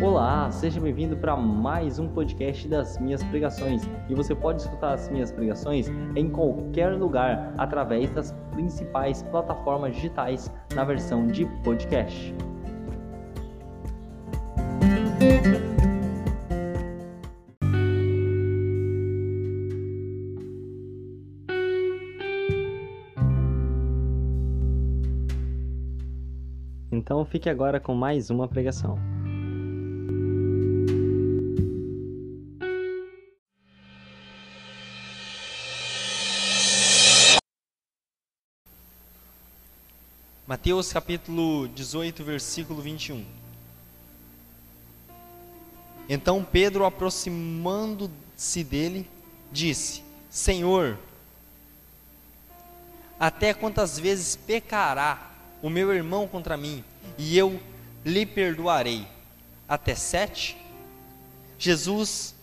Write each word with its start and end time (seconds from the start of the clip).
Olá, 0.00 0.48
seja 0.52 0.80
bem-vindo 0.80 1.16
para 1.16 1.36
mais 1.36 1.98
um 1.98 2.06
podcast 2.06 2.68
das 2.68 2.96
minhas 3.00 3.20
pregações. 3.24 3.82
E 4.08 4.14
você 4.14 4.32
pode 4.32 4.62
escutar 4.62 4.94
as 4.94 5.08
minhas 5.08 5.32
pregações 5.32 5.88
em 6.14 6.30
qualquer 6.30 6.90
lugar 6.96 7.52
através 7.58 8.08
das 8.12 8.30
principais 8.52 9.24
plataformas 9.24 9.96
digitais 9.96 10.54
na 10.72 10.84
versão 10.84 11.26
de 11.26 11.46
podcast. 11.64 12.32
Então 26.92 27.24
fique 27.24 27.50
agora 27.50 27.80
com 27.80 27.96
mais 27.96 28.30
uma 28.30 28.46
pregação. 28.46 29.17
Mateus 40.48 40.90
capítulo 40.90 41.68
18, 41.68 42.24
versículo 42.24 42.80
21. 42.80 43.22
Então 46.08 46.42
Pedro, 46.42 46.86
aproximando-se 46.86 48.64
dele, 48.64 49.06
disse: 49.52 50.02
Senhor, 50.30 50.98
até 53.20 53.52
quantas 53.52 53.98
vezes 53.98 54.36
pecará 54.36 55.32
o 55.60 55.68
meu 55.68 55.92
irmão 55.92 56.26
contra 56.26 56.56
mim 56.56 56.82
e 57.18 57.36
eu 57.36 57.60
lhe 58.02 58.24
perdoarei? 58.24 59.06
Até 59.68 59.94
sete? 59.94 60.56
Jesus 61.58 62.34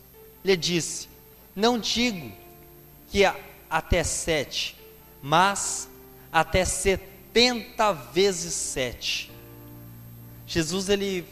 lhe 0.44 0.56
disse: 0.56 1.10
Não 1.56 1.80
digo 1.80 2.32
que 3.10 3.24
até 3.68 4.04
sete, 4.04 4.76
mas 5.24 5.90
até 6.32 6.64
setenta 6.64 7.15
70 7.36 7.92
vezes 8.14 8.54
7. 8.54 9.30
Jesus 10.48 10.88
ele 10.88 11.26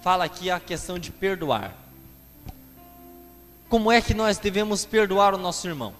fala 0.00 0.24
aqui 0.24 0.50
a 0.50 0.58
questão 0.58 0.98
de 0.98 1.10
perdoar. 1.10 1.76
Como 3.68 3.92
é 3.92 4.00
que 4.00 4.14
nós 4.14 4.38
devemos 4.38 4.86
perdoar 4.86 5.34
o 5.34 5.36
nosso 5.36 5.68
irmão? 5.68 5.92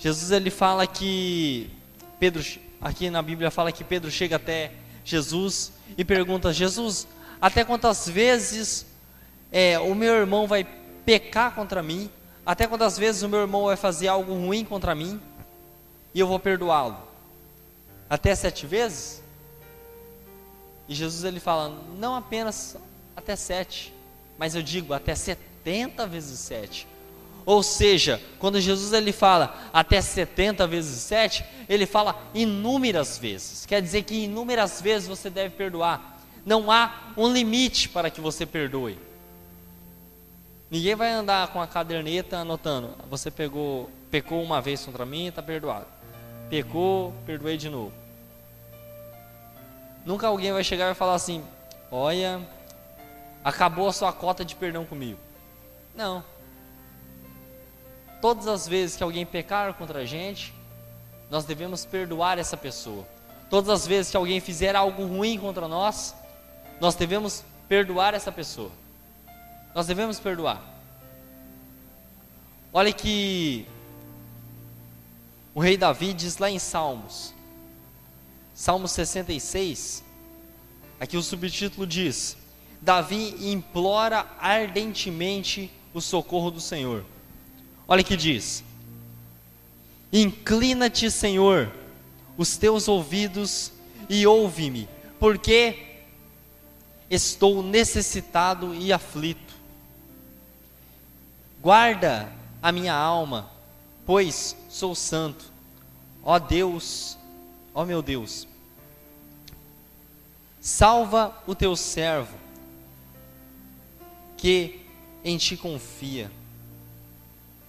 Jesus 0.00 0.32
ele 0.32 0.50
fala 0.50 0.84
que 0.84 1.70
Pedro 2.18 2.44
aqui 2.80 3.08
na 3.08 3.22
Bíblia 3.22 3.52
fala 3.52 3.70
que 3.70 3.84
Pedro 3.84 4.10
chega 4.10 4.34
até 4.34 4.72
Jesus 5.04 5.70
e 5.96 6.04
pergunta: 6.04 6.52
Jesus, 6.52 7.06
até 7.40 7.64
quantas 7.64 8.08
vezes 8.08 8.84
é, 9.52 9.78
o 9.78 9.94
meu 9.94 10.12
irmão 10.14 10.48
vai 10.48 10.66
pecar 11.04 11.54
contra 11.54 11.84
mim? 11.84 12.10
Até 12.44 12.66
quantas 12.66 12.98
vezes 12.98 13.22
o 13.22 13.28
meu 13.28 13.42
irmão 13.42 13.66
vai 13.66 13.76
fazer 13.76 14.08
algo 14.08 14.34
ruim 14.34 14.64
contra 14.64 14.92
mim 14.92 15.20
e 16.12 16.18
eu 16.18 16.26
vou 16.26 16.40
perdoá-lo? 16.40 17.05
Até 18.08 18.34
sete 18.34 18.66
vezes? 18.66 19.22
E 20.88 20.94
Jesus 20.94 21.24
ele 21.24 21.40
fala, 21.40 21.82
não 21.98 22.14
apenas 22.14 22.76
até 23.16 23.34
sete, 23.34 23.92
mas 24.38 24.54
eu 24.54 24.62
digo 24.62 24.94
até 24.94 25.14
setenta 25.14 26.06
vezes 26.06 26.38
sete. 26.38 26.86
Ou 27.44 27.62
seja, 27.62 28.20
quando 28.40 28.60
Jesus 28.60 28.92
ele 28.92 29.12
fala 29.12 29.68
até 29.72 30.00
70 30.00 30.66
vezes 30.66 31.00
7, 31.02 31.44
ele 31.68 31.86
fala 31.86 32.20
inúmeras 32.34 33.18
vezes. 33.18 33.64
Quer 33.64 33.80
dizer 33.80 34.02
que 34.02 34.24
inúmeras 34.24 34.80
vezes 34.80 35.06
você 35.06 35.30
deve 35.30 35.54
perdoar. 35.54 36.18
Não 36.44 36.72
há 36.72 37.12
um 37.16 37.32
limite 37.32 37.88
para 37.88 38.10
que 38.10 38.20
você 38.20 38.44
perdoe. 38.44 38.98
Ninguém 40.68 40.96
vai 40.96 41.12
andar 41.12 41.46
com 41.52 41.62
a 41.62 41.68
caderneta 41.68 42.38
anotando. 42.38 42.96
Você 43.08 43.30
pegou, 43.30 43.88
pecou 44.10 44.42
uma 44.42 44.60
vez 44.60 44.84
contra 44.84 45.06
mim, 45.06 45.28
está 45.28 45.40
perdoado 45.40 45.86
pecou, 46.48 47.12
perdoei 47.24 47.56
de 47.56 47.68
novo. 47.68 47.92
Nunca 50.04 50.28
alguém 50.28 50.52
vai 50.52 50.62
chegar 50.62 50.90
e 50.90 50.94
falar 50.94 51.14
assim: 51.14 51.44
Olha, 51.90 52.40
acabou 53.44 53.88
a 53.88 53.92
sua 53.92 54.12
cota 54.12 54.44
de 54.44 54.54
perdão 54.54 54.84
comigo. 54.84 55.18
Não. 55.94 56.24
Todas 58.20 58.46
as 58.46 58.66
vezes 58.66 58.96
que 58.96 59.02
alguém 59.02 59.26
pecar 59.26 59.74
contra 59.74 60.00
a 60.00 60.04
gente, 60.04 60.54
nós 61.30 61.44
devemos 61.44 61.84
perdoar 61.84 62.38
essa 62.38 62.56
pessoa. 62.56 63.06
Todas 63.50 63.70
as 63.70 63.86
vezes 63.86 64.10
que 64.10 64.16
alguém 64.16 64.40
fizer 64.40 64.74
algo 64.74 65.06
ruim 65.06 65.38
contra 65.38 65.68
nós, 65.68 66.14
nós 66.80 66.94
devemos 66.94 67.44
perdoar 67.68 68.14
essa 68.14 68.32
pessoa. 68.32 68.70
Nós 69.74 69.86
devemos 69.86 70.18
perdoar. 70.18 70.62
Olha 72.72 72.92
que 72.92 73.66
o 75.56 75.60
rei 75.60 75.74
Davi 75.74 76.12
diz 76.12 76.36
lá 76.36 76.50
em 76.50 76.58
Salmos, 76.58 77.32
Salmo 78.52 78.86
66, 78.86 80.04
aqui 81.00 81.16
o 81.16 81.22
subtítulo 81.22 81.86
diz: 81.86 82.36
Davi 82.82 83.50
implora 83.50 84.26
ardentemente 84.38 85.70
o 85.94 86.00
socorro 86.02 86.50
do 86.50 86.60
Senhor. 86.60 87.06
Olha 87.88 88.04
que 88.04 88.18
diz: 88.18 88.62
Inclina-te, 90.12 91.10
Senhor, 91.10 91.72
os 92.36 92.58
teus 92.58 92.86
ouvidos 92.86 93.72
e 94.10 94.26
ouve-me, 94.26 94.86
porque 95.18 96.02
estou 97.08 97.62
necessitado 97.62 98.74
e 98.74 98.92
aflito. 98.92 99.54
Guarda 101.62 102.30
a 102.60 102.70
minha 102.70 102.92
alma 102.92 103.55
pois 104.06 104.56
sou 104.68 104.94
santo. 104.94 105.52
Ó 106.22 106.38
Deus, 106.38 107.18
ó 107.74 107.84
meu 107.84 108.00
Deus, 108.00 108.48
salva 110.60 111.36
o 111.46 111.54
teu 111.54 111.76
servo, 111.76 112.36
que 114.36 114.80
em 115.24 115.36
ti 115.36 115.56
confia. 115.56 116.30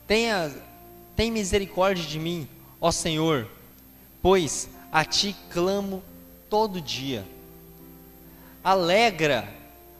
Tenha, 0.07 0.55
tem 1.15 1.31
misericórdia 1.31 2.05
de 2.05 2.19
mim, 2.19 2.47
ó 2.79 2.91
Senhor, 2.91 3.47
pois 4.21 4.69
a 4.91 5.03
ti 5.03 5.35
clamo 5.51 6.03
todo 6.49 6.79
dia. 6.79 7.25
Alegra 8.63 9.53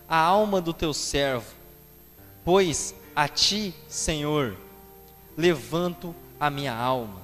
a 0.08 0.18
alma 0.18 0.62
do 0.62 0.74
teu 0.74 0.94
servo, 0.94 1.54
pois 2.44 2.96
a 3.16 3.28
ti, 3.28 3.74
Senhor, 3.88 4.58
levanto 5.36 6.16
a 6.40 6.50
minha 6.50 6.74
alma. 6.74 7.22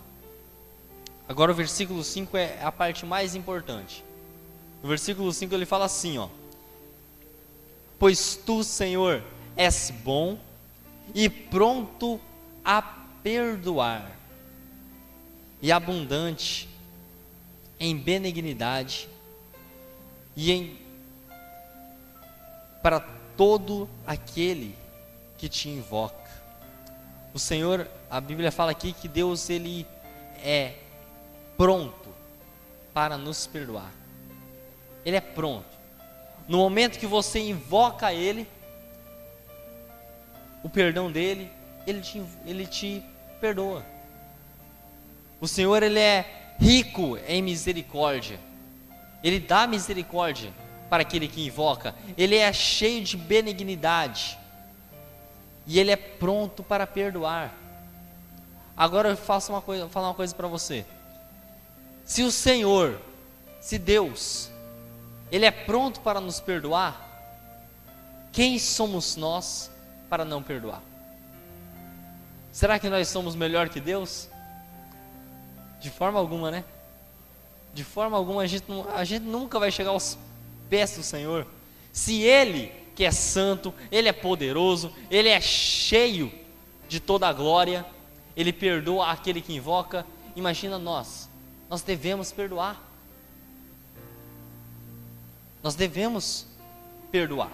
Agora 1.28 1.52
o 1.52 1.56
versículo 1.56 2.04
5 2.04 2.36
é 2.38 2.62
a 2.62 2.72
parte 2.72 3.06
mais 3.06 3.36
importante. 3.36 4.04
No 4.82 4.90
versículo 4.90 5.32
5 5.32 5.54
ele 5.54 5.66
fala 5.66 5.86
assim, 5.86 6.18
ó: 6.18 6.28
Pois 7.98 8.36
tu, 8.36 8.64
Senhor, 8.64 9.24
és 9.56 9.92
bom 10.04 10.38
e 11.14 11.30
pronto 11.30 12.20
a 12.64 12.82
perdoar, 12.82 14.12
e 15.62 15.72
abundante 15.72 16.68
em 17.80 17.98
benignidade 17.98 19.10
e 20.36 20.52
em 20.52 20.78
para 22.82 23.00
todo 23.38 23.90
aquele 24.06 24.76
que 25.38 25.48
te 25.48 25.70
invoca. 25.70 26.30
O 27.34 27.40
Senhor, 27.40 27.88
a 28.14 28.22
Bíblia 28.22 28.52
fala 28.52 28.70
aqui 28.70 28.94
que 28.94 29.08
Deus 29.08 29.50
ele 29.50 29.88
é 30.44 30.74
pronto 31.58 32.14
para 32.94 33.18
nos 33.18 33.48
perdoar. 33.48 33.92
Ele 35.04 35.18
é 35.18 35.20
pronto. 35.20 35.66
No 36.48 36.60
momento 36.60 37.00
que 37.00 37.08
você 37.08 37.40
invoca 37.40 38.14
Ele, 38.14 38.48
o 40.62 40.70
perdão 40.70 41.12
dele, 41.12 41.50
Ele 41.88 42.02
te, 42.02 42.22
ele 42.46 42.68
te 42.68 43.04
perdoa. 43.42 43.84
O 45.42 45.48
Senhor, 45.48 45.82
Ele 45.82 46.00
é 46.00 46.54
rico 46.60 47.18
em 47.28 47.42
misericórdia. 47.42 48.40
Ele 49.24 49.40
dá 49.40 49.66
misericórdia 49.66 50.54
para 50.88 51.02
aquele 51.02 51.28
que 51.28 51.48
invoca. 51.48 51.96
Ele 52.16 52.36
é 52.36 52.54
cheio 52.54 53.04
de 53.04 53.18
benignidade 53.18 54.38
e 55.66 55.80
ele 55.80 55.90
é 55.90 55.96
pronto 55.96 56.62
para 56.62 56.86
perdoar. 56.86 57.63
Agora 58.76 59.10
eu 59.10 59.18
faço 59.18 59.52
uma 59.52 59.62
coisa, 59.62 59.88
falar 59.90 60.08
uma 60.10 60.14
coisa 60.14 60.34
para 60.34 60.48
você. 60.48 60.86
Se 62.04 62.24
o 62.24 62.32
Senhor, 62.32 63.00
se 63.62 63.78
Deus, 63.78 64.50
ele 65.32 65.46
é 65.46 65.52
pronto 65.52 66.02
para 66.02 66.20
nos 66.20 66.40
perdoar, 66.40 67.10
quem 68.32 68.58
somos 68.58 69.16
nós 69.16 69.72
para 70.10 70.26
não 70.26 70.42
perdoar? 70.42 70.82
Será 72.52 72.78
que 72.78 72.90
nós 72.90 73.08
somos 73.08 73.36
melhor 73.36 73.70
que 73.70 73.80
Deus? 73.80 74.28
De 75.80 75.90
forma 75.90 76.20
alguma, 76.20 76.52
né? 76.52 76.64
De 77.74 77.84
forma 77.84 78.18
alguma 78.18 78.44
a 78.44 78.48
gente, 78.48 78.66
a 78.96 79.04
gente 79.04 79.24
nunca 79.24 79.60
vai 79.60 79.72
chegar 79.72 79.92
aos 79.92 80.18
pés 80.70 80.96
do 80.96 81.04
Senhor. 81.04 81.48
Se 81.92 82.22
Ele 82.22 82.72
que 82.96 83.04
é 83.06 83.12
santo, 83.12 83.74
Ele 83.92 84.08
é 84.08 84.14
poderoso, 84.14 84.94
Ele 85.10 85.30
é 85.30 85.42
cheio 85.42 86.32
de 86.88 87.00
toda 87.00 87.28
a 87.28 87.34
glória, 87.34 87.86
Ele 88.36 88.52
perdoa 88.52 89.12
aquele 89.12 89.42
que 89.42 89.54
invoca. 89.54 90.06
Imagina 90.36 90.80
nós, 90.80 91.30
nós 91.70 91.82
devemos 91.82 92.32
perdoar. 92.32 92.82
Nós 95.62 95.76
devemos 95.76 96.46
perdoar. 97.12 97.52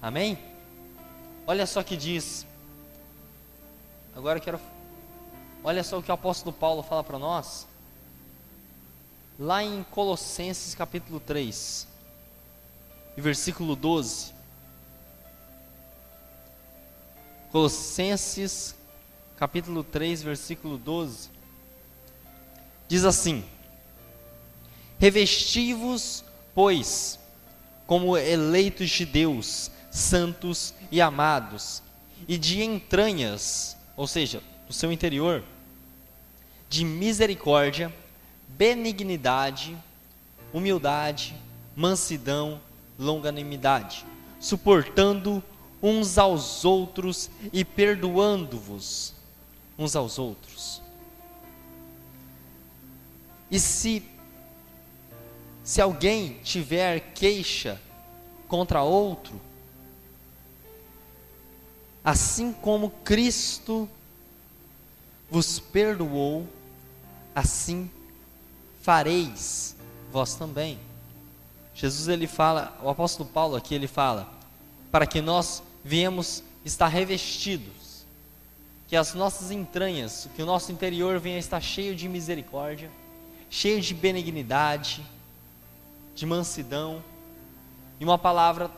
Amém? 0.00 0.38
Olha 1.46 1.66
só 1.66 1.82
que 1.82 1.96
diz. 1.96 2.46
Agora 4.14 4.38
eu 4.38 4.42
quero. 4.42 4.60
Olha 5.64 5.82
só 5.82 5.98
o 5.98 6.02
que 6.02 6.10
o 6.10 6.14
apóstolo 6.14 6.52
Paulo 6.52 6.82
fala 6.82 7.02
para 7.02 7.18
nós. 7.18 7.66
Lá 9.38 9.62
em 9.62 9.82
Colossenses 9.84 10.74
capítulo 10.74 11.18
3, 11.18 11.88
e 13.16 13.20
versículo 13.20 13.74
12. 13.74 14.32
Colossenses 17.50 18.74
capítulo 19.42 19.82
3, 19.82 20.22
versículo 20.22 20.78
12. 20.78 21.28
Diz 22.86 23.04
assim: 23.04 23.42
Revesti-vos, 25.00 26.24
pois, 26.54 27.18
como 27.84 28.16
eleitos 28.16 28.88
de 28.88 29.04
Deus, 29.04 29.68
santos 29.90 30.72
e 30.92 31.00
amados, 31.00 31.82
e 32.28 32.38
de 32.38 32.62
entranhas, 32.62 33.76
ou 33.96 34.06
seja, 34.06 34.40
do 34.68 34.72
seu 34.72 34.92
interior, 34.92 35.42
de 36.68 36.84
misericórdia, 36.84 37.92
benignidade, 38.46 39.76
humildade, 40.52 41.34
mansidão, 41.74 42.60
longanimidade, 42.96 44.06
suportando 44.38 45.42
uns 45.82 46.16
aos 46.16 46.64
outros 46.64 47.28
e 47.52 47.64
perdoando-vos 47.64 49.20
uns 49.78 49.96
aos 49.96 50.18
outros. 50.18 50.80
E 53.50 53.58
se 53.58 54.02
se 55.64 55.80
alguém 55.80 56.40
tiver 56.42 57.12
queixa 57.14 57.80
contra 58.48 58.82
outro, 58.82 59.40
assim 62.04 62.52
como 62.52 62.90
Cristo 62.90 63.88
vos 65.30 65.60
perdoou, 65.60 66.46
assim 67.34 67.88
fareis 68.82 69.76
vós 70.10 70.34
também. 70.34 70.78
Jesus 71.74 72.08
ele 72.08 72.26
fala, 72.26 72.76
o 72.82 72.90
apóstolo 72.90 73.28
Paulo 73.28 73.56
aqui 73.56 73.74
ele 73.74 73.86
fala, 73.86 74.30
para 74.90 75.06
que 75.06 75.22
nós 75.22 75.62
viemos 75.82 76.42
estar 76.64 76.88
revestidos, 76.88 77.81
que 78.92 78.96
as 78.98 79.14
nossas 79.14 79.50
entranhas, 79.50 80.28
que 80.36 80.42
o 80.42 80.44
nosso 80.44 80.70
interior 80.70 81.18
venha 81.18 81.38
estar 81.38 81.62
cheio 81.62 81.96
de 81.96 82.06
misericórdia, 82.06 82.90
cheio 83.48 83.80
de 83.80 83.94
benignidade, 83.94 85.02
de 86.14 86.26
mansidão, 86.26 87.02
e 87.98 88.04
uma 88.04 88.18
palavra 88.18 88.70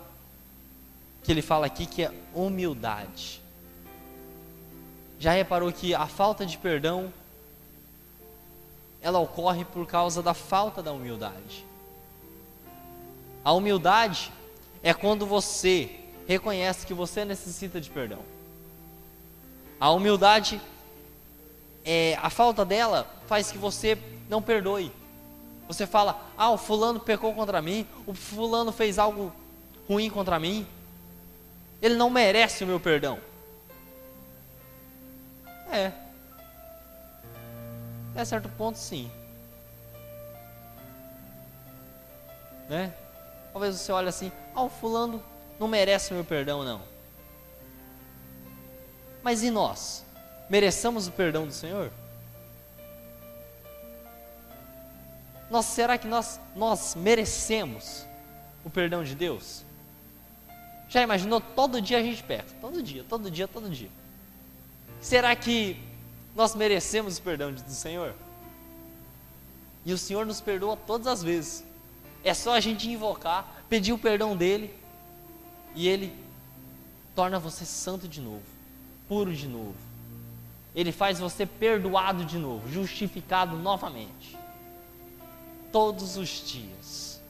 que 1.24 1.32
ele 1.32 1.42
fala 1.42 1.66
aqui 1.66 1.84
que 1.84 2.04
é 2.04 2.12
humildade. 2.32 3.42
Já 5.18 5.32
reparou 5.32 5.72
que 5.72 5.92
a 5.96 6.06
falta 6.06 6.46
de 6.46 6.58
perdão 6.58 7.12
ela 9.02 9.18
ocorre 9.18 9.64
por 9.64 9.84
causa 9.84 10.22
da 10.22 10.32
falta 10.32 10.80
da 10.80 10.92
humildade. 10.92 11.66
A 13.44 13.52
humildade 13.52 14.30
é 14.80 14.94
quando 14.94 15.26
você 15.26 15.90
reconhece 16.28 16.86
que 16.86 16.94
você 16.94 17.24
necessita 17.24 17.80
de 17.80 17.90
perdão. 17.90 18.20
A 19.80 19.90
humildade, 19.90 20.60
é, 21.84 22.18
a 22.22 22.30
falta 22.30 22.64
dela 22.64 23.06
faz 23.26 23.50
que 23.50 23.58
você 23.58 23.98
não 24.28 24.40
perdoe. 24.40 24.92
Você 25.66 25.86
fala, 25.86 26.20
ah, 26.36 26.50
o 26.50 26.58
fulano 26.58 27.00
pecou 27.00 27.34
contra 27.34 27.60
mim, 27.62 27.86
o 28.06 28.14
fulano 28.14 28.70
fez 28.70 28.98
algo 28.98 29.32
ruim 29.88 30.10
contra 30.10 30.38
mim, 30.38 30.66
ele 31.80 31.94
não 31.94 32.10
merece 32.10 32.64
o 32.64 32.66
meu 32.66 32.78
perdão. 32.78 33.18
É. 35.70 35.92
Até 38.12 38.24
certo 38.24 38.48
ponto, 38.50 38.78
sim. 38.78 39.10
Né? 42.68 42.92
Talvez 43.52 43.76
você 43.76 43.92
olhe 43.92 44.08
assim, 44.08 44.32
ah, 44.54 44.62
o 44.62 44.68
fulano 44.68 45.22
não 45.58 45.66
merece 45.66 46.12
o 46.12 46.14
meu 46.14 46.24
perdão, 46.24 46.62
não. 46.62 46.93
Mas 49.24 49.42
e 49.42 49.50
nós? 49.50 50.04
Mereçamos 50.50 51.08
o 51.08 51.12
perdão 51.12 51.46
do 51.46 51.52
Senhor? 51.52 51.90
Nós, 55.50 55.64
será 55.64 55.96
que 55.96 56.06
nós, 56.06 56.38
nós 56.54 56.94
merecemos 56.94 58.06
o 58.62 58.68
perdão 58.68 59.02
de 59.02 59.14
Deus? 59.14 59.64
Já 60.90 61.00
imaginou? 61.00 61.40
Todo 61.40 61.80
dia 61.80 61.98
a 61.98 62.02
gente 62.02 62.22
peca. 62.22 62.54
Todo 62.60 62.82
dia, 62.82 63.02
todo 63.08 63.30
dia, 63.30 63.48
todo 63.48 63.70
dia. 63.70 63.90
Será 65.00 65.34
que 65.34 65.80
nós 66.36 66.54
merecemos 66.54 67.16
o 67.16 67.22
perdão 67.22 67.50
do 67.50 67.70
Senhor? 67.70 68.14
E 69.86 69.92
o 69.94 69.98
Senhor 69.98 70.26
nos 70.26 70.42
perdoa 70.42 70.76
todas 70.76 71.06
as 71.06 71.22
vezes. 71.22 71.64
É 72.22 72.34
só 72.34 72.54
a 72.54 72.60
gente 72.60 72.90
invocar, 72.90 73.64
pedir 73.70 73.92
o 73.94 73.98
perdão 73.98 74.36
dele 74.36 74.74
e 75.74 75.88
ele 75.88 76.14
torna 77.14 77.38
você 77.38 77.64
santo 77.64 78.06
de 78.08 78.20
novo, 78.20 78.42
puro 79.08 79.34
de 79.34 79.48
novo. 79.48 79.74
Ele 80.74 80.90
faz 80.90 81.18
você 81.18 81.46
perdoado 81.46 82.24
de 82.24 82.38
novo, 82.38 82.70
justificado 82.70 83.56
novamente. 83.56 84.36
Todos 85.70 86.16
os 86.16 86.28
dias. 86.28 87.22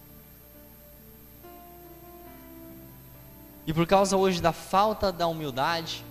E 3.66 3.72
por 3.72 3.86
causa 3.86 4.16
hoje 4.16 4.40
da 4.40 4.52
falta 4.52 5.10
da 5.10 5.26
humildade, 5.26 6.04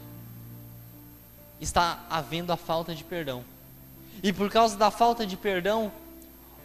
está 1.59 2.03
havendo 2.09 2.51
a 2.51 2.57
falta 2.57 2.93
de 2.93 3.03
perdão. 3.03 3.43
E 4.21 4.31
por 4.31 4.49
causa 4.49 4.77
da 4.77 4.91
falta 4.91 5.25
de 5.25 5.37
perdão, 5.37 5.91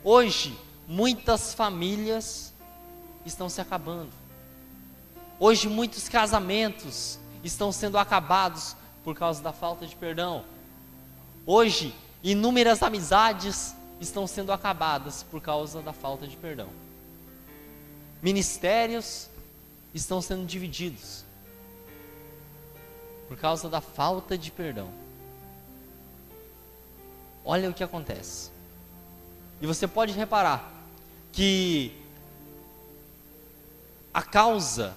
hoje 0.03 0.59
muitas 0.87 1.55
famílias 1.55 2.53
estão 3.25 3.49
se 3.49 3.61
acabando. 3.61 4.11
Hoje 5.39 5.69
muitos 5.69 6.09
casamentos 6.09 7.19
estão 7.45 7.71
sendo 7.71 7.99
acabados 7.99 8.75
por 9.05 9.15
causa 9.15 9.43
da 9.43 9.53
falta 9.53 9.87
de 9.87 9.95
perdão. 9.97 10.45
Hoje 11.47 11.95
inúmeras 12.23 12.83
amizades 12.83 13.75
estão 14.01 14.27
sendo 14.27 14.53
acabadas 14.53 15.23
por 15.23 15.41
causa 15.41 15.83
da 15.83 15.93
falta 15.93 16.27
de 16.27 16.37
perdão. 16.37 16.69
Ministérios 18.23 19.29
estão 19.95 20.21
sendo 20.21 20.45
divididos 20.47 21.25
por 23.29 23.37
causa 23.37 23.69
da 23.69 23.81
falta 23.81 24.37
de 24.37 24.51
perdão. 24.51 24.91
Olha 27.45 27.71
o 27.71 27.75
que 27.75 27.85
acontece. 27.85 28.51
E 29.61 29.67
você 29.67 29.87
pode 29.87 30.13
reparar 30.13 30.73
que 31.33 31.93
a 34.13 34.23
causa 34.23 34.97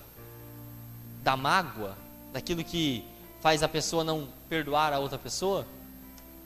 da 1.24 1.38
mágoa, 1.38 1.96
daquilo 2.34 2.64
que 2.64 3.06
faz 3.42 3.64
a 3.64 3.68
pessoa 3.68 4.04
não 4.04 4.30
perdoar 4.48 4.94
a 4.94 5.00
outra 5.00 5.18
pessoa, 5.18 5.66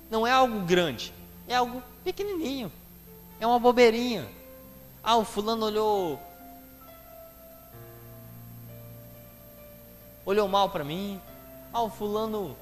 não 0.10 0.26
é 0.26 0.32
algo 0.32 0.62
grande, 0.62 1.14
é 1.48 1.56
algo 1.56 1.84
pequenininho, 2.04 2.72
é 3.40 3.46
uma 3.46 3.60
bobeirinha. 3.60 4.28
Ah, 5.04 5.18
o 5.18 5.26
fulano 5.26 5.66
olhou 5.68 6.20
olhou 10.26 10.48
mal 10.48 10.70
para 10.70 10.84
mim. 10.84 11.22
Ah, 11.72 11.82
o 11.82 11.90
fulano 11.90 12.58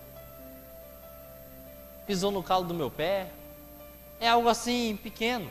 pisou 2.05 2.31
no 2.31 2.43
calo 2.43 2.65
do 2.65 2.73
meu 2.73 2.91
pé. 2.91 3.31
É 4.19 4.27
algo 4.27 4.49
assim 4.49 4.97
pequeno. 5.01 5.49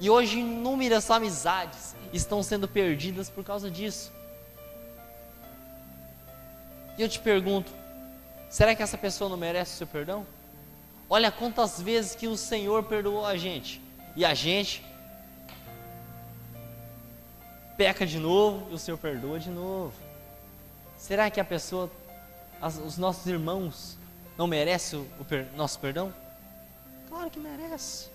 E 0.00 0.10
hoje 0.10 0.40
inúmeras 0.40 1.10
amizades 1.10 1.96
estão 2.12 2.42
sendo 2.42 2.68
perdidas 2.68 3.30
por 3.30 3.42
causa 3.42 3.70
disso. 3.70 4.12
E 6.98 7.02
eu 7.02 7.08
te 7.08 7.20
pergunto: 7.20 7.72
será 8.50 8.74
que 8.74 8.82
essa 8.82 8.98
pessoa 8.98 9.30
não 9.30 9.36
merece 9.36 9.74
o 9.74 9.76
seu 9.76 9.86
perdão? 9.86 10.26
Olha 11.08 11.30
quantas 11.30 11.80
vezes 11.80 12.14
que 12.14 12.26
o 12.26 12.36
Senhor 12.36 12.82
perdoou 12.82 13.24
a 13.24 13.36
gente 13.36 13.80
e 14.14 14.24
a 14.24 14.34
gente 14.34 14.84
peca 17.78 18.04
de 18.04 18.18
novo 18.18 18.66
e 18.70 18.74
o 18.74 18.78
Senhor 18.78 18.98
perdoa 18.98 19.38
de 19.38 19.48
novo. 19.48 19.94
Será 20.96 21.30
que 21.30 21.40
a 21.40 21.44
pessoa, 21.44 21.88
as, 22.60 22.76
os 22.76 22.98
nossos 22.98 23.24
irmãos, 23.26 23.96
não 24.36 24.48
merecem 24.48 24.98
o, 24.98 25.22
o 25.22 25.24
per, 25.24 25.46
nosso 25.56 25.78
perdão? 25.78 26.12
Claro 27.08 27.30
que 27.30 27.38
merece. 27.38 28.10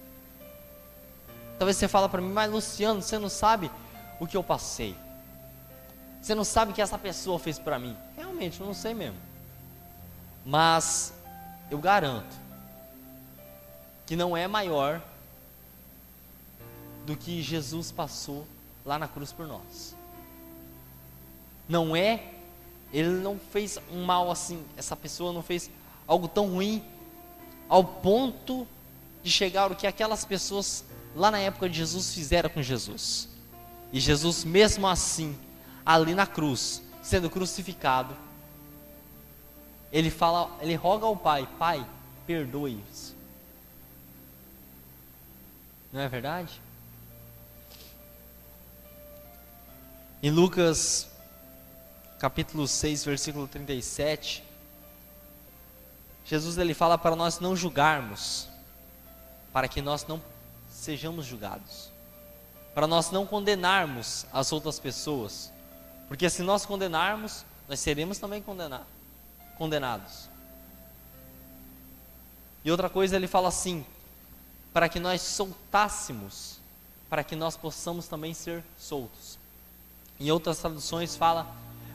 Talvez 1.58 1.78
você 1.78 1.88
fala 1.88 2.10
para 2.10 2.22
mim, 2.22 2.32
mas 2.32 2.52
Luciano, 2.52 3.02
você 3.02 3.18
não 3.18 3.30
sabe 3.30 3.72
o 4.20 4.28
que 4.28 4.36
eu 4.36 4.44
passei. 4.44 4.96
Você 6.22 6.36
não 6.36 6.44
sabe 6.44 6.72
o 6.72 6.76
que 6.76 6.82
essa 6.82 6.98
pessoa 6.98 7.40
fez 7.40 7.58
para 7.58 7.80
mim. 7.80 7.98
Eu 8.60 8.66
não 8.66 8.74
sei 8.74 8.94
mesmo. 8.94 9.18
Mas 10.46 11.14
eu 11.70 11.78
garanto 11.78 12.36
que 14.06 14.16
não 14.16 14.36
é 14.36 14.48
maior 14.48 15.02
do 17.06 17.16
que 17.16 17.42
Jesus 17.42 17.92
passou 17.92 18.48
lá 18.86 19.00
na 19.00 19.08
cruz 19.08 19.32
por 19.32 19.48
nós. 19.48 19.96
Não 21.68 21.96
é, 21.96 22.32
ele 22.92 23.10
não 23.10 23.40
fez 23.52 23.80
um 23.92 24.04
mal 24.04 24.30
assim, 24.30 24.64
essa 24.78 24.96
pessoa 24.96 25.32
não 25.32 25.42
fez 25.42 25.70
algo 26.06 26.28
tão 26.28 26.50
ruim 26.50 26.84
ao 27.70 27.84
ponto 27.84 28.68
de 29.24 29.32
chegar 29.32 29.72
o 29.72 29.76
que 29.76 29.88
aquelas 29.88 30.26
pessoas 30.26 30.84
lá 31.16 31.32
na 31.32 31.40
época 31.40 31.70
de 31.70 31.78
Jesus 31.78 32.14
fizeram 32.14 32.50
com 32.50 32.62
Jesus. 32.62 33.30
E 33.92 34.00
Jesus, 34.00 34.44
mesmo 34.44 34.88
assim, 34.88 35.38
ali 35.86 36.14
na 36.14 36.26
cruz, 36.26 36.82
sendo 37.02 37.30
crucificado, 37.30 38.16
ele 39.94 40.10
fala, 40.10 40.50
ele 40.60 40.74
roga 40.74 41.06
ao 41.06 41.16
Pai, 41.16 41.48
Pai, 41.60 41.86
perdoe-os. 42.26 43.14
Não 45.92 46.02
é 46.02 46.10
verdade? 46.10 46.60
Em 50.24 50.32
Lucas 50.32 51.08
capítulo 52.18 52.68
6, 52.68 53.06
versículo 53.06 53.48
37, 53.48 54.44
Jesus 56.26 56.58
ele 56.58 56.74
fala 56.74 56.98
para 56.98 57.16
nós 57.16 57.40
não 57.40 57.56
julgarmos, 57.56 58.48
para 59.52 59.68
que 59.68 59.82
nós 59.82 60.08
não 60.08 60.20
sejamos 60.68 61.26
julgados, 61.26 61.92
para 62.74 62.88
nós 62.88 63.12
não 63.12 63.28
condenarmos 63.28 64.26
as 64.34 64.52
outras 64.52 64.80
pessoas, 64.80 65.54
porque 66.08 66.28
se 66.32 66.42
nós 66.42 66.66
condenarmos, 66.66 67.46
nós 67.70 67.80
seremos 67.80 68.18
também 68.18 68.42
condena 68.42 68.88
condenados. 69.58 70.30
E 72.64 72.72
outra 72.72 72.90
coisa, 72.90 73.16
ele 73.16 73.28
fala 73.28 73.50
assim: 73.50 73.86
para 74.72 74.90
que 74.90 75.00
nós 75.00 75.22
soltássemos, 75.22 76.60
para 77.10 77.24
que 77.24 77.36
nós 77.36 77.56
possamos 77.56 78.08
também 78.08 78.34
ser 78.34 78.64
soltos. 78.78 79.38
Em 80.20 80.32
outras 80.32 80.58
traduções 80.58 81.16
fala 81.16 81.48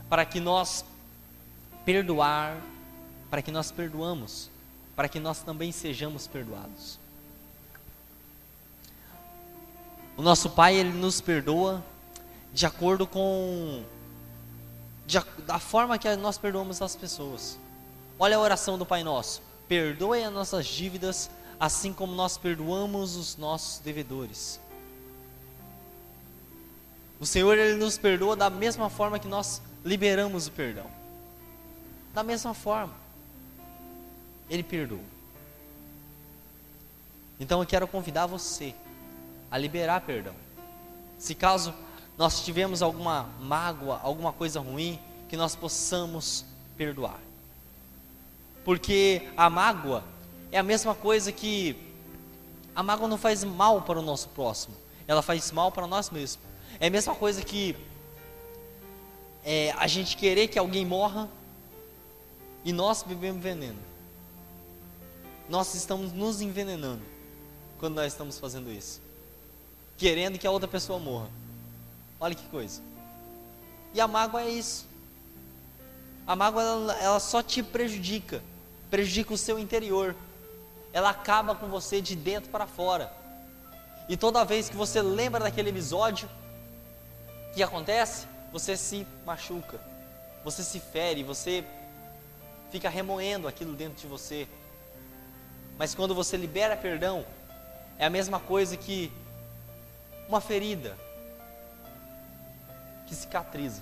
para 0.09 0.25
que 0.25 0.39
nós 0.39 0.85
perdoar, 1.85 2.61
para 3.29 3.41
que 3.41 3.51
nós 3.51 3.71
perdoamos, 3.71 4.49
para 4.95 5.09
que 5.09 5.19
nós 5.19 5.39
também 5.39 5.71
sejamos 5.71 6.27
perdoados. 6.27 6.99
O 10.15 10.21
nosso 10.21 10.49
Pai, 10.49 10.75
Ele 10.75 10.91
nos 10.91 11.21
perdoa 11.21 11.83
de 12.53 12.65
acordo 12.65 13.07
com 13.07 13.83
da 15.45 15.59
forma 15.59 15.97
que 15.97 16.15
nós 16.15 16.37
perdoamos 16.37 16.81
as 16.81 16.95
pessoas. 16.95 17.57
Olha 18.17 18.37
a 18.37 18.39
oração 18.39 18.77
do 18.77 18.85
Pai 18.85 19.03
Nosso: 19.03 19.41
perdoe 19.67 20.23
as 20.23 20.33
nossas 20.33 20.65
dívidas, 20.65 21.29
assim 21.59 21.93
como 21.93 22.13
nós 22.13 22.37
perdoamos 22.37 23.15
os 23.15 23.37
nossos 23.37 23.79
devedores. 23.79 24.59
O 27.19 27.25
Senhor 27.25 27.57
ele 27.57 27.77
nos 27.77 27.97
perdoa 27.97 28.35
da 28.35 28.49
mesma 28.49 28.89
forma 28.89 29.19
que 29.19 29.27
nós 29.27 29.61
liberamos 29.83 30.47
o 30.47 30.51
perdão. 30.51 30.85
Da 32.13 32.23
mesma 32.23 32.53
forma. 32.53 32.93
Ele 34.49 34.63
perdoa. 34.63 34.99
Então 37.39 37.61
eu 37.61 37.65
quero 37.65 37.87
convidar 37.87 38.25
você 38.25 38.73
a 39.51 39.57
liberar 39.57 40.01
perdão. 40.01 40.33
Se 41.17 41.35
caso 41.35 41.73
nós 42.19 42.41
tivemos 42.41 42.81
alguma 42.81 43.29
mágoa, 43.39 43.97
alguma 44.03 44.33
coisa 44.33 44.59
ruim, 44.59 44.99
que 45.29 45.37
nós 45.37 45.55
possamos 45.55 46.43
perdoar. 46.75 47.17
Porque 48.65 49.29
a 49.37 49.49
mágoa 49.49 50.03
é 50.51 50.57
a 50.57 50.63
mesma 50.63 50.93
coisa 50.93 51.31
que 51.31 51.77
a 52.75 52.83
mágoa 52.83 53.07
não 53.07 53.17
faz 53.17 53.45
mal 53.45 53.83
para 53.83 53.97
o 53.97 54.01
nosso 54.01 54.27
próximo, 54.29 54.75
ela 55.07 55.21
faz 55.21 55.49
mal 55.53 55.71
para 55.71 55.87
nós 55.87 56.09
mesmos. 56.09 56.43
É 56.77 56.87
a 56.87 56.89
mesma 56.89 57.15
coisa 57.15 57.41
que 57.41 57.73
é, 59.45 59.71
a 59.77 59.87
gente 59.87 60.17
querer 60.17 60.49
que 60.49 60.59
alguém 60.59 60.85
morra 60.85 61.29
e 62.65 62.73
nós 62.73 63.01
bebemos 63.01 63.41
veneno. 63.41 63.79
Nós 65.47 65.73
estamos 65.73 66.11
nos 66.11 66.41
envenenando 66.41 67.01
quando 67.79 67.95
nós 67.95 68.11
estamos 68.11 68.37
fazendo 68.37 68.69
isso, 68.69 69.01
querendo 69.97 70.37
que 70.37 70.45
a 70.45 70.51
outra 70.51 70.67
pessoa 70.67 70.99
morra. 70.99 71.29
Olha 72.19 72.35
que 72.35 72.47
coisa. 72.49 72.81
E 73.93 74.01
a 74.01 74.07
mágoa 74.07 74.41
é 74.41 74.49
isso. 74.49 74.87
A 76.27 76.35
mágoa 76.35 76.61
ela, 76.61 76.93
ela 76.97 77.19
só 77.19 77.41
te 77.41 77.63
prejudica, 77.63 78.43
prejudica 78.89 79.33
o 79.33 79.37
seu 79.37 79.57
interior. 79.57 80.15
Ela 80.93 81.09
acaba 81.09 81.55
com 81.55 81.67
você 81.67 82.01
de 82.01 82.15
dentro 82.15 82.49
para 82.49 82.67
fora. 82.67 83.11
E 84.07 84.17
toda 84.17 84.43
vez 84.43 84.69
que 84.69 84.75
você 84.75 85.01
lembra 85.01 85.39
daquele 85.39 85.69
episódio, 85.69 86.29
que 87.59 87.63
acontece? 87.63 88.25
Você 88.53 88.77
se 88.77 89.05
machuca, 89.25 89.79
você 90.43 90.63
se 90.63 90.79
fere, 90.79 91.23
você 91.23 91.63
fica 92.71 92.89
remoendo 92.89 93.47
aquilo 93.47 93.73
dentro 93.73 93.99
de 94.01 94.07
você. 94.07 94.47
Mas 95.77 95.93
quando 95.93 96.15
você 96.15 96.37
libera 96.37 96.77
perdão, 96.77 97.25
é 97.97 98.05
a 98.05 98.09
mesma 98.09 98.39
coisa 98.39 98.77
que 98.77 99.11
uma 100.27 100.39
ferida 100.39 100.97
que 103.09 103.15
cicatriza. 103.15 103.81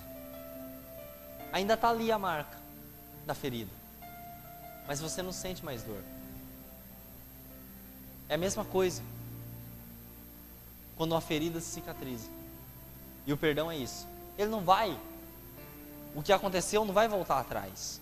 Ainda 1.52 1.74
está 1.74 1.90
ali 1.90 2.10
a 2.10 2.18
marca 2.18 2.56
da 3.26 3.34
ferida, 3.34 3.70
mas 4.86 5.00
você 5.00 5.22
não 5.22 5.32
sente 5.32 5.62
mais 5.62 5.82
dor. 5.82 6.02
É 8.26 8.34
a 8.34 8.38
mesma 8.38 8.64
coisa 8.64 9.02
quando 10.96 11.12
uma 11.12 11.20
ferida 11.20 11.60
se 11.60 11.66
cicatriza. 11.66 12.28
E 13.26 13.32
o 13.32 13.36
perdão 13.36 13.70
é 13.70 13.76
isso. 13.76 14.06
Ele 14.38 14.50
não 14.50 14.62
vai, 14.62 14.98
o 16.14 16.22
que 16.22 16.32
aconteceu 16.32 16.84
não 16.84 16.94
vai 16.94 17.06
voltar 17.06 17.38
atrás, 17.38 18.00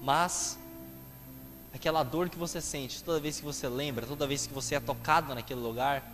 mas 0.00 0.56
aquela 1.74 2.04
dor 2.04 2.28
que 2.28 2.38
você 2.38 2.60
sente 2.60 3.02
toda 3.02 3.18
vez 3.18 3.40
que 3.40 3.44
você 3.44 3.68
lembra, 3.68 4.06
toda 4.06 4.26
vez 4.26 4.46
que 4.46 4.54
você 4.54 4.76
é 4.76 4.80
tocado 4.80 5.34
naquele 5.34 5.60
lugar, 5.60 6.04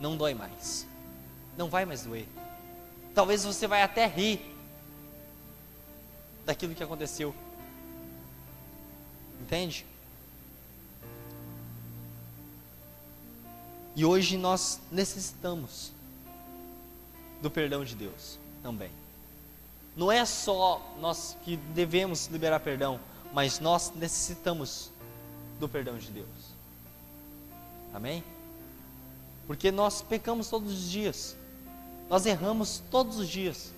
não 0.00 0.16
dói 0.16 0.34
mais. 0.34 0.86
Não 1.56 1.68
vai 1.68 1.84
mais 1.84 2.02
doer. 2.02 2.26
Talvez 3.14 3.44
você 3.44 3.66
vai 3.66 3.82
até 3.82 4.06
rir 4.06 4.40
daquilo 6.44 6.74
que 6.74 6.82
aconteceu. 6.82 7.34
Entende? 9.40 9.84
E 13.94 14.04
hoje 14.04 14.36
nós 14.36 14.80
necessitamos 14.92 15.92
do 17.42 17.50
perdão 17.50 17.84
de 17.84 17.94
Deus 17.94 18.38
também. 18.62 18.90
Não 19.96 20.12
é 20.12 20.24
só 20.24 20.80
nós 21.00 21.36
que 21.44 21.56
devemos 21.56 22.28
liberar 22.28 22.60
perdão, 22.60 23.00
mas 23.32 23.58
nós 23.58 23.92
necessitamos 23.94 24.92
do 25.58 25.68
perdão 25.68 25.98
de 25.98 26.10
Deus. 26.10 26.28
Amém? 27.92 28.22
Porque 29.46 29.72
nós 29.72 30.02
pecamos 30.02 30.48
todos 30.48 30.72
os 30.72 30.90
dias. 30.90 31.36
Nós 32.08 32.24
erramos 32.26 32.82
todos 32.90 33.18
os 33.18 33.28
dias. 33.28 33.72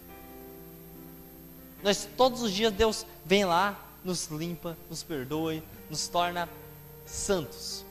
Nós 1.83 2.09
todos 2.17 2.43
os 2.43 2.53
dias 2.53 2.73
Deus 2.73 3.07
vem 3.25 3.45
lá, 3.45 3.79
nos 4.05 4.27
limpa, 4.27 4.77
nos 4.89 5.03
perdoe, 5.03 5.63
nos 5.89 6.09
torna 6.09 6.49
santos, 7.05 7.85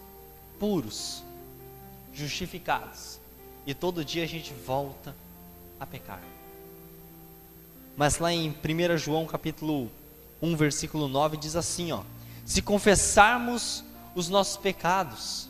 puros, 0.60 1.24
justificados. 2.14 3.20
E 3.66 3.74
todo 3.74 4.06
dia 4.06 4.24
a 4.24 4.28
gente 4.28 4.54
volta 4.54 5.16
a 5.80 5.86
pecar. 5.86 6.22
Mas 7.98 8.18
lá 8.18 8.32
em 8.32 8.50
1 8.50 8.98
João 8.98 9.26
capítulo 9.26 9.92
1, 10.42 10.56
versículo 10.56 11.08
9 11.08 11.36
diz 11.36 11.56
assim, 11.56 11.92
ó: 11.92 12.04
Se 12.46 12.62
confessarmos 12.62 13.84
os 14.16 14.30
nossos 14.30 14.58
pecados, 14.58 15.50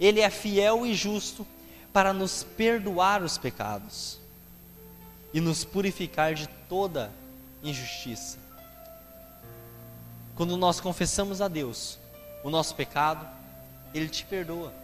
ele 0.00 0.20
é 0.20 0.30
fiel 0.30 0.84
e 0.84 0.94
justo 0.94 1.46
para 1.96 2.12
nos 2.12 2.44
perdoar 2.44 3.22
os 3.22 3.38
pecados 3.38 4.20
e 5.32 5.40
nos 5.40 5.64
purificar 5.64 6.34
de 6.34 6.46
toda 6.68 7.10
injustiça. 7.62 8.36
Quando 10.34 10.58
nós 10.58 10.78
confessamos 10.78 11.40
a 11.40 11.48
Deus 11.48 11.98
o 12.44 12.50
nosso 12.50 12.74
pecado, 12.74 13.26
Ele 13.94 14.10
te 14.10 14.26
perdoa. 14.26 14.74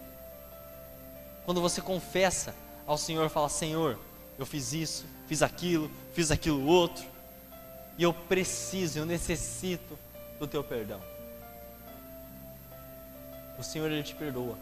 Quando 1.45 1.61
você 1.61 1.81
confessa 1.81 2.55
ao 2.83 2.97
Senhor, 2.97 3.29
fala: 3.29 3.47
Senhor, 3.47 3.99
eu 4.39 4.45
fiz 4.47 4.73
isso, 4.73 5.05
fiz 5.27 5.43
aquilo, 5.43 5.91
fiz 6.15 6.31
aquilo 6.31 6.65
outro, 6.65 7.05
e 7.95 8.01
eu 8.01 8.11
preciso, 8.11 8.97
eu 8.97 9.05
necessito 9.05 9.99
do 10.39 10.47
teu 10.47 10.63
perdão. 10.63 10.99
O 13.59 13.61
Senhor 13.61 13.91
ele 13.91 14.01
te 14.01 14.15
perdoa. 14.15 14.57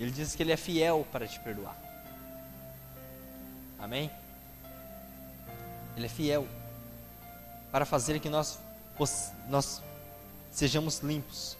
Ele 0.00 0.10
diz 0.10 0.34
que 0.34 0.42
ele 0.42 0.50
é 0.50 0.56
fiel 0.56 1.06
para 1.12 1.28
te 1.28 1.38
perdoar. 1.38 1.76
Amém? 3.78 4.10
Ele 5.94 6.06
é 6.06 6.08
fiel 6.08 6.48
para 7.70 7.84
fazer 7.84 8.18
que 8.18 8.30
nós, 8.30 8.58
nós 9.46 9.82
sejamos 10.50 11.00
limpos. 11.00 11.56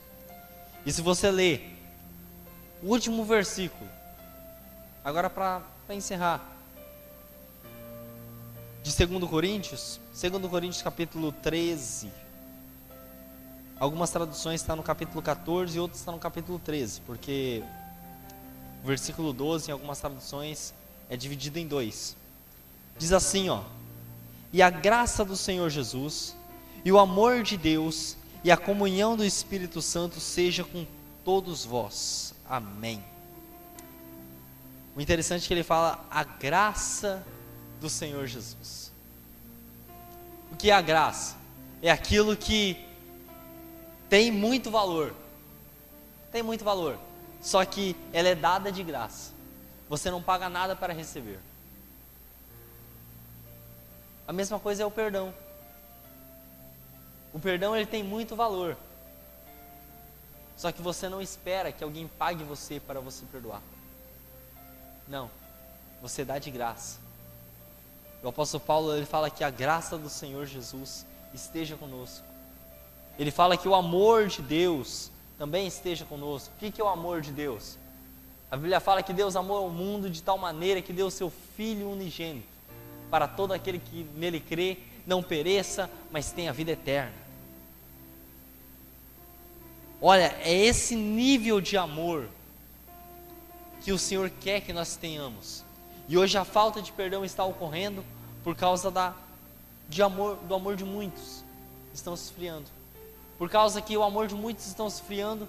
E 0.87 0.93
se 0.93 1.03
você 1.03 1.31
ler 1.31 1.77
o 2.83 2.89
último 2.89 3.27
versículo, 3.27 3.89
agora 5.05 5.29
para 5.29 5.63
encerrar, 5.91 6.43
de 8.83 9.07
2 9.07 9.29
Coríntios, 9.29 10.01
2 10.19 10.47
Coríntios 10.47 10.81
capítulo 10.81 11.31
13. 11.31 12.11
Algumas 13.79 14.11
traduções 14.11 14.63
estão 14.63 14.77
no 14.77 14.83
capítulo 14.83 15.21
14 15.21 15.77
e 15.77 15.81
outras 15.81 16.01
estão 16.01 16.15
no 16.15 16.21
capítulo 16.21 16.59
13, 16.59 17.03
porque 17.03 17.63
o 18.83 18.87
versículo 18.87 19.33
12 19.33 19.71
em 19.71 19.73
algumas 19.73 20.01
traduções 20.01 20.75
é 21.09 21.17
dividido 21.17 21.59
em 21.59 21.67
dois. 21.67 22.17
Diz 22.99 23.13
assim, 23.13 23.49
ó: 23.49 23.63
E 24.53 24.63
a 24.63 24.71
graça 24.71 25.25
do 25.25 25.37
Senhor 25.37 25.69
Jesus, 25.71 26.37
e 26.85 26.91
o 26.91 26.99
amor 26.99 27.43
de 27.43 27.57
Deus, 27.57 28.17
e 28.43 28.51
a 28.51 28.57
comunhão 28.57 29.17
do 29.17 29.25
Espírito 29.25 29.83
Santo 29.83 30.21
seja 30.21 30.65
com 30.65 30.87
todos 31.25 31.65
vós. 31.65 32.35
Amém. 32.49 33.05
O 34.97 35.01
interessante 35.01 35.45
é 35.45 35.49
que 35.49 35.55
ele 35.55 35.63
fala 35.63 36.05
a 36.11 36.25
graça 36.25 37.25
do 37.81 37.89
Senhor 37.89 38.27
Jesus. 38.27 38.93
O 40.53 40.57
que 40.57 40.71
é 40.71 40.75
a 40.75 40.81
graça? 40.81 41.37
É 41.83 41.91
aquilo 41.91 42.37
que 42.37 42.77
tem 44.09 44.31
muito 44.31 44.71
valor. 44.71 45.15
Tem 46.33 46.43
muito 46.43 46.65
valor. 46.65 46.99
Só 47.41 47.65
que 47.65 47.97
ela 48.13 48.29
é 48.29 48.35
dada 48.35 48.71
de 48.71 48.83
graça. 48.83 49.33
Você 49.89 50.11
não 50.11 50.23
paga 50.23 50.49
nada 50.49 50.77
para 50.77 50.93
receber. 50.93 51.41
A 54.29 54.33
mesma 54.33 54.59
coisa 54.61 54.83
é 54.83 54.87
o 54.87 54.91
perdão. 54.91 55.35
O 57.33 57.41
perdão 57.41 57.75
ele 57.75 57.87
tem 57.87 58.03
muito 58.03 58.37
valor. 58.37 58.77
Só 60.57 60.71
que 60.71 60.83
você 60.83 61.09
não 61.09 61.23
espera 61.23 61.73
que 61.73 61.83
alguém 61.83 62.07
pague 62.07 62.45
você 62.45 62.79
para 62.79 63.01
você 63.01 63.25
perdoar. 63.27 63.63
Não. 65.09 65.31
Você 66.03 66.25
dá 66.25 66.39
de 66.39 66.51
graça. 66.51 66.99
O 68.23 68.29
apóstolo 68.29 68.63
Paulo 68.63 68.95
ele 68.95 69.07
fala 69.07 69.31
que 69.31 69.43
a 69.43 69.51
graça 69.51 69.97
do 69.97 70.11
Senhor 70.11 70.47
Jesus 70.47 71.07
esteja 71.33 71.77
conosco. 71.77 72.25
Ele 73.19 73.31
fala 73.31 73.57
que 73.57 73.69
o 73.69 73.75
amor 73.75 74.29
de 74.29 74.43
Deus 74.43 75.11
também 75.41 75.67
esteja 75.67 76.05
conosco. 76.05 76.53
O 76.55 76.59
que 76.59 76.79
é 76.79 76.85
o 76.85 76.87
amor 76.87 77.23
de 77.23 77.33
Deus? 77.33 77.79
A 78.51 78.59
Bíblia 78.59 78.79
fala 78.79 79.03
que 79.03 79.11
Deus 79.11 79.35
amou 79.37 79.67
o 79.67 79.71
mundo 79.71 80.11
de 80.11 80.23
tal 80.23 80.37
maneira 80.37 80.83
que 80.83 80.93
deu 80.93 81.07
o 81.07 81.11
seu 81.11 81.33
Filho 81.57 81.89
unigênito 81.89 82.47
para 83.11 83.27
todo 83.27 83.55
aquele 83.55 83.79
que 83.79 84.07
nele 84.15 84.39
crê 84.39 84.77
não 85.07 85.23
pereça, 85.23 85.89
mas 86.11 86.31
tenha 86.31 86.53
vida 86.53 86.73
eterna. 86.73 87.15
Olha, 89.99 90.37
é 90.43 90.53
esse 90.53 90.95
nível 90.95 91.59
de 91.59 91.75
amor 91.79 92.29
que 93.81 93.93
o 93.93 93.99
Senhor 93.99 94.29
quer 94.43 94.61
que 94.61 94.75
nós 94.75 94.95
tenhamos. 94.95 95.65
E 96.07 96.19
hoje 96.19 96.37
a 96.37 96.45
falta 96.45 96.83
de 96.83 96.93
perdão 96.93 97.25
está 97.25 97.45
ocorrendo 97.45 98.05
por 98.45 98.55
causa 98.55 98.91
da, 98.91 99.15
de 99.89 100.03
amor, 100.03 100.37
do 100.37 100.55
amor 100.55 100.77
de 100.77 100.85
muitos 100.85 101.43
estão 101.95 102.15
se 102.15 102.25
esfriando. 102.25 102.80
Por 103.41 103.49
causa 103.49 103.81
que 103.81 103.97
o 103.97 104.03
amor 104.03 104.27
de 104.27 104.35
muitos 104.35 104.67
estão 104.67 104.87
esfriando, 104.87 105.49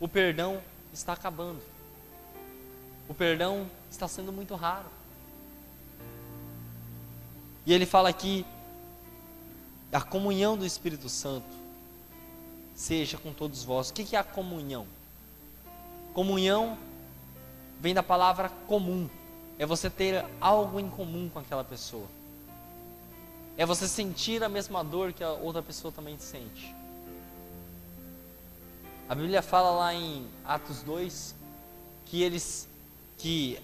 o 0.00 0.08
perdão 0.08 0.60
está 0.92 1.12
acabando. 1.12 1.62
O 3.08 3.14
perdão 3.14 3.70
está 3.88 4.08
sendo 4.08 4.32
muito 4.32 4.56
raro. 4.56 4.88
E 7.64 7.72
ele 7.72 7.86
fala 7.86 8.08
aqui 8.08 8.44
a 9.92 10.00
comunhão 10.00 10.58
do 10.58 10.66
Espírito 10.66 11.08
Santo 11.08 11.46
seja 12.74 13.16
com 13.16 13.32
todos 13.32 13.62
vós. 13.62 13.90
O 13.90 13.94
que 13.94 14.16
é 14.16 14.18
a 14.18 14.24
comunhão? 14.24 14.84
Comunhão 16.12 16.76
vem 17.78 17.94
da 17.94 18.02
palavra 18.02 18.48
comum. 18.66 19.08
É 19.56 19.64
você 19.64 19.88
ter 19.88 20.26
algo 20.40 20.80
em 20.80 20.90
comum 20.90 21.30
com 21.32 21.38
aquela 21.38 21.62
pessoa. 21.62 22.08
É 23.56 23.64
você 23.64 23.86
sentir 23.86 24.42
a 24.42 24.48
mesma 24.48 24.82
dor 24.82 25.12
que 25.12 25.22
a 25.22 25.30
outra 25.30 25.62
pessoa 25.62 25.92
também 25.92 26.18
sente. 26.18 26.79
A 29.10 29.14
Bíblia 29.16 29.42
fala 29.42 29.70
lá 29.72 29.92
em 29.92 30.24
Atos 30.44 30.84
2 30.84 31.34
que 32.06 32.22
eles 32.22 32.68
que 33.18 33.58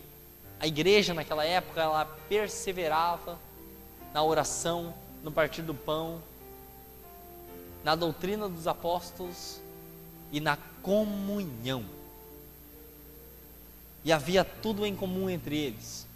a 0.58 0.66
igreja 0.66 1.14
naquela 1.14 1.44
época 1.44 1.80
ela 1.80 2.04
perseverava 2.28 3.38
na 4.12 4.24
oração, 4.24 4.92
no 5.22 5.30
partir 5.30 5.62
do 5.62 5.72
pão, 5.72 6.20
na 7.84 7.94
doutrina 7.94 8.48
dos 8.48 8.66
apóstolos 8.66 9.60
e 10.32 10.40
na 10.40 10.58
comunhão. 10.82 11.84
E 14.04 14.12
havia 14.12 14.44
tudo 14.44 14.84
em 14.84 14.96
comum 14.96 15.30
entre 15.30 15.56
eles. 15.56 16.08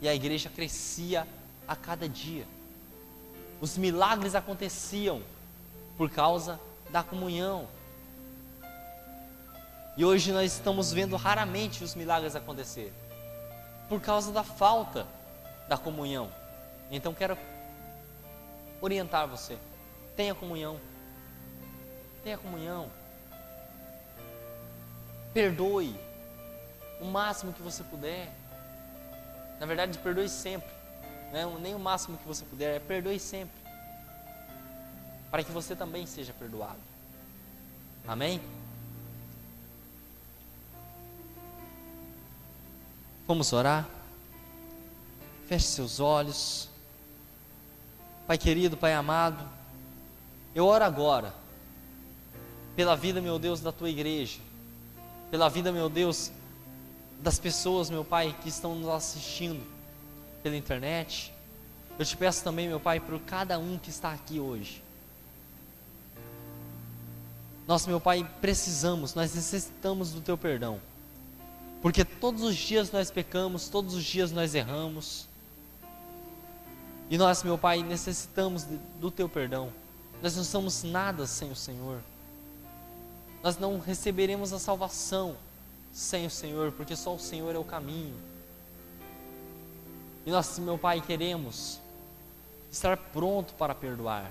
E 0.00 0.08
a 0.08 0.14
igreja 0.14 0.48
crescia 0.48 1.28
a 1.68 1.76
cada 1.76 2.08
dia. 2.08 2.46
Os 3.60 3.76
milagres 3.76 4.34
aconteciam 4.34 5.20
por 5.98 6.08
causa 6.08 6.58
da 6.90 7.02
comunhão. 7.02 7.68
E 9.96 10.04
hoje 10.04 10.32
nós 10.32 10.52
estamos 10.52 10.92
vendo 10.92 11.16
raramente 11.16 11.82
os 11.82 11.94
milagres 11.94 12.36
acontecer 12.36 12.92
por 13.88 14.00
causa 14.00 14.30
da 14.30 14.44
falta 14.44 15.06
da 15.68 15.76
comunhão. 15.76 16.30
Então 16.90 17.12
quero 17.12 17.36
orientar 18.80 19.26
você. 19.26 19.58
Tenha 20.16 20.34
comunhão. 20.34 20.78
Tenha 22.22 22.38
comunhão. 22.38 22.90
Perdoe 25.32 25.98
o 27.00 27.04
máximo 27.04 27.52
que 27.52 27.62
você 27.62 27.82
puder. 27.84 28.32
Na 29.60 29.66
verdade, 29.66 29.98
perdoe 29.98 30.28
sempre. 30.28 30.70
Né? 31.32 31.44
Nem 31.60 31.74
o 31.74 31.78
máximo 31.78 32.16
que 32.18 32.26
você 32.26 32.44
puder, 32.44 32.76
é 32.76 32.80
perdoe 32.80 33.18
sempre. 33.18 33.67
Para 35.30 35.44
que 35.44 35.52
você 35.52 35.76
também 35.76 36.06
seja 36.06 36.32
perdoado. 36.32 36.78
Amém? 38.06 38.40
Vamos 43.26 43.52
orar? 43.52 43.86
Feche 45.46 45.66
seus 45.66 46.00
olhos. 46.00 46.68
Pai 48.26 48.38
querido, 48.38 48.76
Pai 48.76 48.94
amado, 48.94 49.48
eu 50.54 50.66
oro 50.66 50.84
agora 50.84 51.34
pela 52.76 52.94
vida, 52.94 53.20
meu 53.20 53.38
Deus, 53.38 53.60
da 53.60 53.72
tua 53.72 53.90
igreja, 53.90 54.38
pela 55.30 55.48
vida, 55.48 55.72
meu 55.72 55.88
Deus, 55.88 56.30
das 57.20 57.38
pessoas, 57.38 57.90
meu 57.90 58.04
Pai, 58.04 58.36
que 58.42 58.48
estão 58.48 58.74
nos 58.74 58.88
assistindo 58.88 59.66
pela 60.42 60.56
internet. 60.56 61.32
Eu 61.98 62.04
te 62.04 62.16
peço 62.16 62.44
também, 62.44 62.68
meu 62.68 62.78
Pai, 62.78 63.00
por 63.00 63.18
cada 63.20 63.58
um 63.58 63.78
que 63.78 63.90
está 63.90 64.12
aqui 64.12 64.38
hoje. 64.38 64.82
Nós, 67.68 67.86
meu 67.86 68.00
Pai, 68.00 68.26
precisamos, 68.40 69.14
nós 69.14 69.34
necessitamos 69.34 70.10
do 70.10 70.22
teu 70.22 70.38
perdão. 70.38 70.80
Porque 71.82 72.02
todos 72.02 72.42
os 72.42 72.56
dias 72.56 72.90
nós 72.90 73.10
pecamos, 73.10 73.68
todos 73.68 73.94
os 73.94 74.02
dias 74.04 74.32
nós 74.32 74.54
erramos. 74.54 75.28
E 77.10 77.18
nós, 77.18 77.42
meu 77.42 77.58
Pai, 77.58 77.82
necessitamos 77.82 78.66
do 78.98 79.10
Teu 79.10 79.28
perdão. 79.28 79.70
Nós 80.22 80.34
não 80.34 80.44
somos 80.44 80.82
nada 80.82 81.26
sem 81.26 81.50
o 81.50 81.56
Senhor. 81.56 82.00
Nós 83.42 83.58
não 83.58 83.78
receberemos 83.78 84.52
a 84.52 84.58
salvação 84.58 85.36
sem 85.92 86.26
o 86.26 86.30
Senhor, 86.30 86.72
porque 86.72 86.96
só 86.96 87.14
o 87.14 87.18
Senhor 87.18 87.54
é 87.54 87.58
o 87.58 87.64
caminho. 87.64 88.16
E 90.24 90.30
nós, 90.30 90.58
meu 90.58 90.78
Pai, 90.78 91.02
queremos 91.02 91.78
estar 92.70 92.96
pronto 92.96 93.52
para 93.54 93.74
perdoar. 93.74 94.30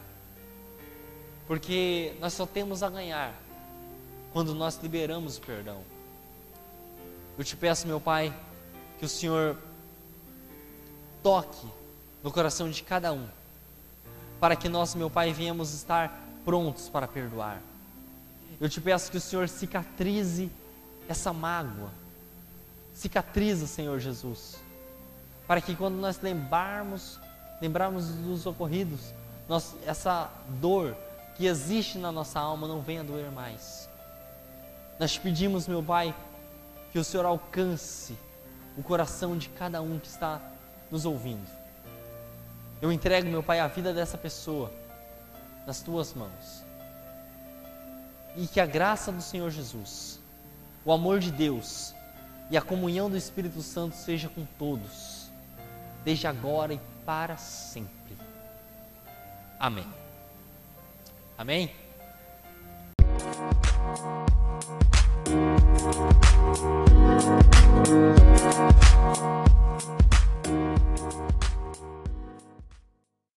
Porque 1.47 2.13
nós 2.19 2.33
só 2.33 2.45
temos 2.45 2.83
a 2.83 2.89
ganhar 2.89 3.33
quando 4.33 4.53
nós 4.53 4.77
liberamos 4.83 5.38
o 5.38 5.41
perdão. 5.41 5.81
Eu 7.38 7.43
te 7.43 7.55
peço, 7.55 7.88
meu 7.88 8.01
Pai, 8.01 8.33
que 8.99 9.05
o 9.05 9.10
Senhor 9.10 9.57
toque 11.23 11.67
no 12.21 12.31
coração 12.31 12.69
de 12.69 12.83
cada 12.83 13.13
um, 13.13 13.27
para 14.39 14.55
que 14.55 14.67
nós, 14.67 14.93
meu 14.93 15.10
Pai, 15.10 15.31
venhamos 15.31 15.73
estar 15.73 16.19
prontos 16.43 16.89
para 16.89 17.07
perdoar. 17.07 17.62
Eu 18.60 18.67
te 18.69 18.81
peço 18.81 19.10
que 19.12 19.17
o 19.17 19.21
Senhor 19.21 19.47
cicatrize 19.47 20.51
essa 21.07 21.31
mágoa, 21.31 21.91
cicatriza, 22.93 23.67
Senhor 23.67 23.99
Jesus, 23.99 24.57
para 25.47 25.62
que 25.62 25.75
quando 25.75 25.95
nós 25.95 26.19
lembrarmos, 26.21 27.19
lembrarmos 27.62 28.10
dos 28.10 28.45
ocorridos, 28.45 29.13
nós, 29.47 29.75
essa 29.86 30.29
dor 30.60 30.97
que 31.38 31.45
existe 31.45 32.00
na 32.00 32.12
nossa 32.12 32.39
alma 32.39 32.67
não 32.67 32.82
venha 32.82 33.04
doer 33.04 33.32
mais. 33.32 33.88
Nós 35.00 35.17
pedimos, 35.17 35.67
meu 35.67 35.84
Pai, 35.84 36.13
que 36.91 36.97
o 36.97 37.04
Senhor 37.04 37.28
alcance 37.28 38.17
o 38.76 38.82
coração 38.82 39.38
de 39.38 39.47
cada 39.50 39.80
um 39.82 40.00
que 40.00 40.08
está 40.08 40.41
nos 40.89 41.06
ouvindo 41.06 41.47
Eu 42.82 42.91
entrego, 42.91 43.28
meu 43.28 43.43
Pai, 43.43 43.60
a 43.60 43.67
vida 43.67 43.93
dessa 43.93 44.17
pessoa 44.17 44.71
nas 45.65 45.82
tuas 45.82 46.13
mãos. 46.13 46.63
E 48.36 48.47
que 48.47 48.60
a 48.60 48.65
graça 48.65 49.12
do 49.12 49.21
Senhor 49.21 49.52
Jesus, 49.52 50.19
o 50.86 50.91
amor 50.91 51.19
de 51.19 51.32
Deus 51.32 51.93
e 52.50 52.58
a 52.58 52.62
comunhão 52.62 53.10
do 53.10 53.17
Espírito 53.17 53.62
Santo 53.62 53.95
seja 53.95 54.30
com 54.30 54.45
todos, 54.58 55.30
desde 56.04 56.26
agora 56.26 56.73
e 56.73 56.80
para 57.06 57.36
sempre. 57.38 58.17
Amém. 59.60 60.07
Amém? 61.38 61.69
Música 67.88 69.66